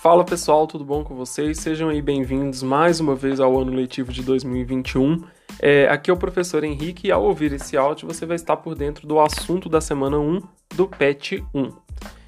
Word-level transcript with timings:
Fala 0.00 0.24
pessoal, 0.24 0.66
tudo 0.66 0.82
bom 0.82 1.04
com 1.04 1.14
vocês? 1.14 1.58
Sejam 1.58 1.90
aí 1.90 2.00
bem-vindos 2.00 2.62
mais 2.62 3.00
uma 3.00 3.14
vez 3.14 3.38
ao 3.38 3.60
ano 3.60 3.70
letivo 3.70 4.10
de 4.10 4.22
2021. 4.22 5.22
É, 5.60 5.90
aqui 5.90 6.10
é 6.10 6.14
o 6.14 6.16
professor 6.16 6.64
Henrique 6.64 7.08
e 7.08 7.12
ao 7.12 7.22
ouvir 7.22 7.52
esse 7.52 7.76
áudio 7.76 8.08
você 8.08 8.24
vai 8.24 8.36
estar 8.36 8.56
por 8.56 8.74
dentro 8.74 9.06
do 9.06 9.20
assunto 9.20 9.68
da 9.68 9.78
semana 9.78 10.18
1 10.18 10.40
do 10.74 10.88
PET 10.88 11.44
1. 11.54 11.72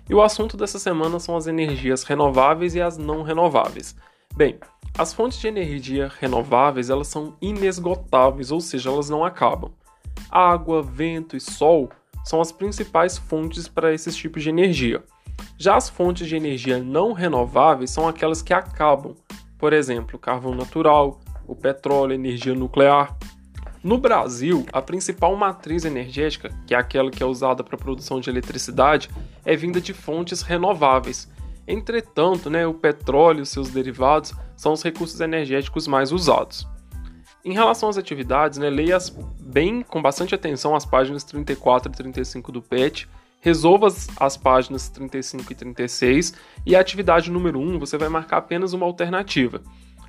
E 0.07 0.15
o 0.15 0.21
assunto 0.21 0.55
dessa 0.55 0.79
semana 0.79 1.19
são 1.19 1.35
as 1.35 1.47
energias 1.47 2.03
renováveis 2.03 2.75
e 2.75 2.83
as 2.83 2.99
não 2.99 3.23
renováveis. 3.23 3.97
Bem, 4.37 4.59
as 4.99 5.15
fontes 5.15 5.41
de 5.41 5.49
energia 5.49 6.13
renováveis 6.21 6.91
elas 6.91 7.09
são 7.09 7.35
inesgotáveis, 7.41 8.53
ou 8.53 8.61
seja, 8.61 8.91
elas 8.91 9.09
não 9.09 9.25
acabam. 9.25 9.73
Água, 10.31 10.83
vento 10.83 11.39
e 11.39 11.41
sol 11.41 11.89
são 12.23 12.39
as 12.39 12.53
principais 12.53 13.17
fontes 13.17 13.67
para 13.67 13.95
esses 13.95 14.15
tipos 14.15 14.43
de 14.43 14.51
energia. 14.51 15.03
Já 15.59 15.77
as 15.77 15.89
fontes 15.89 16.27
de 16.27 16.37
energia 16.37 16.79
não 16.79 17.13
renováveis 17.13 17.91
são 17.91 18.09
aquelas 18.09 18.43
que 18.43 18.53
acabam, 18.53 19.15
por 19.59 19.73
exemplo, 19.73 20.19
carvão 20.19 20.55
natural, 20.55 21.21
o 21.47 21.55
petróleo, 21.55 22.15
energia 22.15 22.55
nuclear. 22.55 23.17
No 23.83 23.99
Brasil, 23.99 24.65
a 24.73 24.81
principal 24.81 25.37
matriz 25.37 25.85
energética, 25.85 26.51
que 26.67 26.75
é 26.75 26.79
aquela 26.79 27.11
que 27.11 27.23
é 27.23 27.27
usada 27.27 27.65
para 27.65 27.75
a 27.75 27.79
produção 27.79 28.21
de 28.21 28.31
eletricidade, 28.31 29.11
é 29.45 29.57
vinda 29.57 29.81
de 29.81 29.93
fontes 29.93 30.43
renováveis. 30.43 31.29
Entretanto, 31.67 32.49
né, 32.49 32.67
o 32.67 32.75
petróleo 32.75 33.43
e 33.43 33.47
seus 33.47 33.71
derivados 33.71 34.35
são 34.57 34.73
os 34.73 34.83
recursos 34.83 35.21
energéticos 35.21 35.87
mais 35.87 36.13
usados. 36.13 36.67
Em 37.45 37.53
relação 37.53 37.89
às 37.89 37.97
atividades, 37.97 38.59
né, 38.59 38.71
leia 38.71 38.99
bem 39.41 39.83
com 39.83 40.01
bastante 40.01 40.35
atenção 40.35 40.77
as 40.77 40.85
páginas 40.85 41.25
34 41.25 41.91
e 41.91 41.95
35 41.95 42.53
do 42.53 42.63
PET, 42.63 43.09
resolva 43.43 43.89
as, 43.89 44.09
as 44.19 44.37
páginas 44.37 44.89
35 44.89 45.53
e 45.53 45.55
36 45.57 46.33
e 46.65 46.77
a 46.77 46.81
atividade 46.81 47.31
número 47.31 47.59
1 47.59 47.79
você 47.79 47.99
vai 47.99 48.09
marcar 48.09 48.39
apenas 48.39 48.73
uma 48.73 48.87
alternativa. 48.87 49.61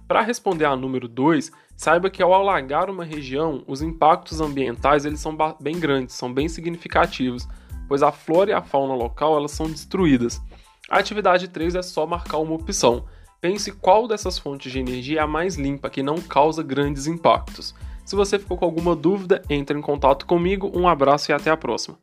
Para 0.07 0.21
responder 0.21 0.65
a 0.65 0.75
número 0.75 1.07
2, 1.07 1.51
saiba 1.75 2.11
que 2.11 2.21
ao 2.21 2.31
alagar 2.31 2.91
uma 2.91 3.03
região, 3.03 3.63
os 3.67 3.81
impactos 3.81 4.39
ambientais 4.39 5.03
eles 5.03 5.19
são 5.19 5.35
bem 5.59 5.79
grandes, 5.79 6.15
são 6.15 6.31
bem 6.31 6.47
significativos, 6.47 7.47
pois 7.87 8.03
a 8.03 8.11
flora 8.11 8.51
e 8.51 8.53
a 8.53 8.61
fauna 8.61 8.93
local 8.93 9.35
elas 9.35 9.51
são 9.51 9.65
destruídas. 9.65 10.39
A 10.87 10.99
atividade 10.99 11.47
3 11.47 11.73
é 11.73 11.81
só 11.81 12.05
marcar 12.05 12.37
uma 12.37 12.53
opção. 12.53 13.05
Pense 13.41 13.71
qual 13.71 14.07
dessas 14.07 14.37
fontes 14.37 14.71
de 14.71 14.79
energia 14.79 15.21
é 15.21 15.23
a 15.23 15.27
mais 15.27 15.55
limpa, 15.55 15.89
que 15.89 16.03
não 16.03 16.17
causa 16.17 16.61
grandes 16.61 17.07
impactos. 17.07 17.73
Se 18.05 18.15
você 18.15 18.37
ficou 18.37 18.57
com 18.57 18.65
alguma 18.65 18.95
dúvida, 18.95 19.41
entre 19.49 19.77
em 19.77 19.81
contato 19.81 20.27
comigo. 20.27 20.71
Um 20.75 20.87
abraço 20.87 21.31
e 21.31 21.33
até 21.33 21.49
a 21.49 21.57
próxima. 21.57 21.97